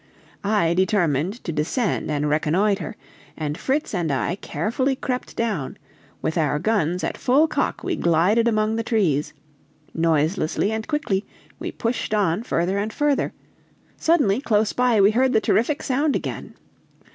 I 0.43 0.73
determined 0.73 1.43
to 1.43 1.51
descend 1.51 2.09
and 2.09 2.27
reconnoiter, 2.27 2.95
and 3.37 3.55
Fritz 3.55 3.93
and 3.93 4.11
I 4.11 4.33
carefully 4.37 4.95
crept 4.95 5.35
down; 5.35 5.77
with 6.23 6.39
our 6.39 6.57
guns 6.57 7.03
at 7.03 7.19
full 7.19 7.47
cock 7.47 7.83
we 7.83 7.95
glided 7.95 8.47
among 8.47 8.77
the 8.77 8.83
trees; 8.83 9.33
noiselessly 9.93 10.71
and 10.71 10.87
quickly 10.87 11.23
we 11.59 11.71
pushed 11.71 12.15
on 12.15 12.41
further 12.41 12.79
and 12.79 12.91
further; 12.91 13.31
suddenly, 13.95 14.41
close 14.41 14.73
by, 14.73 14.99
we 14.99 15.11
heard 15.11 15.33
the 15.33 15.39
terrific 15.39 15.83
sound 15.83 16.15
again. 16.15 16.55